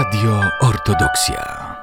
[0.00, 1.76] Radio Ortodoksja.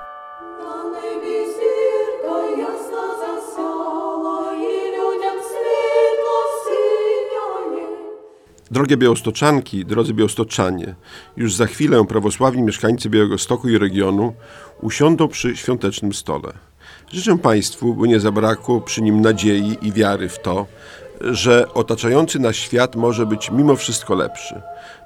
[8.71, 10.95] Drogie Białostoczanki, drodzy Białostoczanie,
[11.38, 14.34] już za chwilę prawosławni mieszkańcy Białegostoku i regionu
[14.81, 16.54] usiądą przy świątecznym stole.
[17.11, 20.65] Życzę Państwu, by nie zabrakło przy nim nadziei i wiary w to,
[21.21, 24.61] że otaczający nas świat może być mimo wszystko lepszy,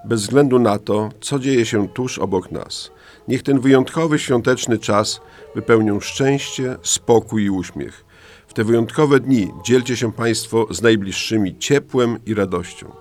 [0.06, 2.92] bez względu na to, co dzieje się tuż obok nas.
[3.28, 5.22] Niech ten wyjątkowy świąteczny czas
[5.56, 8.06] wypełnią szczęście, spokój i uśmiech.
[8.48, 12.92] W te wyjątkowe dni dzielcie się Państwo z najbliższymi ciepłem i radością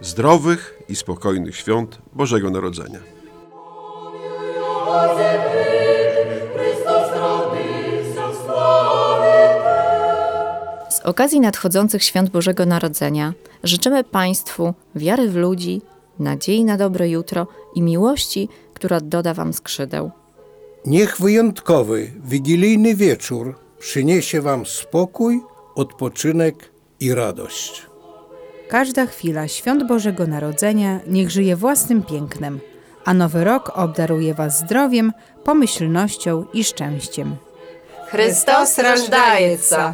[0.00, 3.00] zdrowych i spokojnych świąt Bożego Narodzenia.
[11.05, 15.81] okazji nadchodzących świąt Bożego Narodzenia życzymy Państwu wiary w ludzi,
[16.19, 20.11] nadziei na dobre jutro i miłości, która doda Wam skrzydeł.
[20.85, 25.41] Niech wyjątkowy, wigilijny wieczór przyniesie Wam spokój,
[25.75, 26.55] odpoczynek
[26.99, 27.85] i radość.
[28.69, 32.59] Każda chwila świąt Bożego Narodzenia niech żyje własnym pięknem,
[33.05, 35.11] a nowy rok obdaruje Was zdrowiem,
[35.43, 37.35] pomyślnością i szczęściem.
[38.07, 39.93] Христос рождається.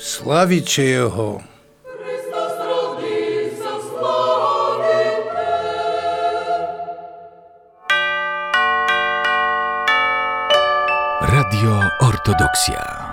[0.00, 1.40] славіче Його.
[1.84, 5.48] Христос родився, славите.
[11.22, 13.09] Радіо Ортодоксія.